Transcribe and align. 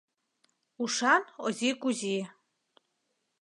Ушан 0.83 1.23
Ози 1.45 1.69
Кузи. 1.81 2.17